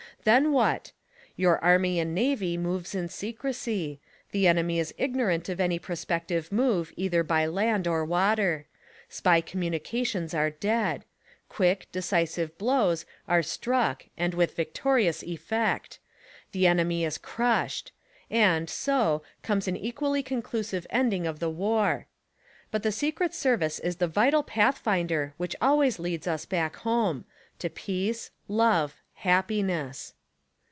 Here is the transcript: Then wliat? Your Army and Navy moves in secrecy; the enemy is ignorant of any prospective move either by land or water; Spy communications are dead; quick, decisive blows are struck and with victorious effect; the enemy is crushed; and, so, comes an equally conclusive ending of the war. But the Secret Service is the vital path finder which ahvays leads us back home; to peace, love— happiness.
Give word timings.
Then 0.23 0.51
wliat? 0.51 0.91
Your 1.35 1.57
Army 1.63 1.99
and 1.99 2.13
Navy 2.13 2.55
moves 2.55 2.93
in 2.93 3.09
secrecy; 3.09 3.99
the 4.29 4.45
enemy 4.45 4.77
is 4.79 4.93
ignorant 4.99 5.49
of 5.49 5.59
any 5.59 5.79
prospective 5.79 6.51
move 6.51 6.93
either 6.95 7.23
by 7.23 7.47
land 7.47 7.87
or 7.87 8.05
water; 8.05 8.67
Spy 9.09 9.41
communications 9.41 10.35
are 10.35 10.51
dead; 10.51 11.05
quick, 11.49 11.87
decisive 11.91 12.55
blows 12.59 13.03
are 13.27 13.41
struck 13.41 14.05
and 14.15 14.35
with 14.35 14.55
victorious 14.55 15.23
effect; 15.23 15.97
the 16.51 16.67
enemy 16.67 17.03
is 17.03 17.17
crushed; 17.17 17.91
and, 18.29 18.69
so, 18.69 19.23
comes 19.41 19.67
an 19.67 19.75
equally 19.75 20.21
conclusive 20.21 20.85
ending 20.91 21.25
of 21.25 21.39
the 21.39 21.49
war. 21.49 22.05
But 22.69 22.83
the 22.83 22.91
Secret 22.91 23.33
Service 23.33 23.79
is 23.79 23.95
the 23.95 24.07
vital 24.07 24.43
path 24.43 24.77
finder 24.77 25.33
which 25.37 25.55
ahvays 25.63 25.97
leads 25.97 26.27
us 26.27 26.45
back 26.45 26.75
home; 26.75 27.25
to 27.57 27.69
peace, 27.71 28.29
love— 28.47 28.97
happiness. 29.21 30.15